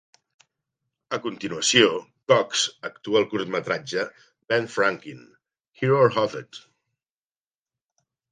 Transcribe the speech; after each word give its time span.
A 1.17 1.17
continuació, 1.25 1.89
Cox 2.33 2.63
actua 2.89 3.19
al 3.19 3.27
curtmetratge 3.33 4.07
"Ben 4.53 4.67
Frankin: 4.77 5.21
Hero 5.83 6.01
or 6.07 6.11
Hophead? 6.17 6.61